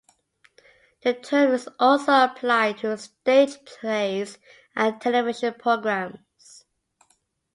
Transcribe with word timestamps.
The 1.03 1.13
term 1.13 1.51
is 1.53 1.69
also 1.79 2.23
applied 2.23 2.79
to 2.79 2.97
stage 2.97 3.63
plays 3.65 4.39
and 4.75 4.99
television 4.99 5.53
programs. 5.53 6.65